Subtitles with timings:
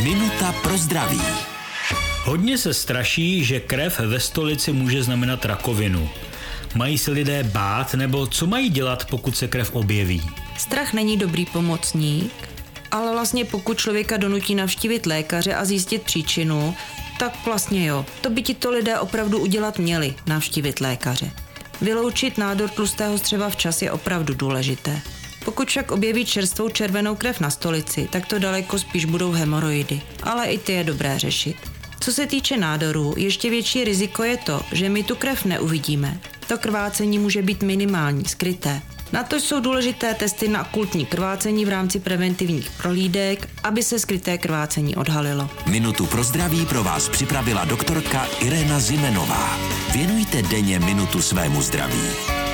[0.00, 1.20] Minuta pro zdraví.
[2.24, 6.08] Hodně se straší, že krev ve stolici může znamenat rakovinu.
[6.74, 10.22] Mají se lidé bát, nebo co mají dělat, pokud se krev objeví?
[10.58, 12.32] Strach není dobrý pomocník,
[12.90, 16.74] ale vlastně pokud člověka donutí navštívit lékaře a zjistit příčinu,
[17.18, 18.06] tak vlastně jo.
[18.20, 21.30] To by ti to lidé opravdu udělat měli, navštívit lékaře.
[21.80, 25.00] Vyloučit nádor tlustého střeva včas je opravdu důležité.
[25.44, 30.46] Pokud však objeví čerstvou červenou krev na stolici, tak to daleko spíš budou hemoroidy, ale
[30.46, 31.56] i ty je dobré řešit.
[32.00, 36.20] Co se týče nádorů, ještě větší riziko je to, že my tu krev neuvidíme.
[36.48, 38.82] To krvácení může být minimální, skryté.
[39.12, 44.38] Na to jsou důležité testy na okultní krvácení v rámci preventivních prohlídek, aby se skryté
[44.38, 45.50] krvácení odhalilo.
[45.66, 49.58] Minutu pro zdraví pro vás připravila doktorka Irena Zimenová.
[49.92, 52.41] Věnujte denně minutu svému zdraví.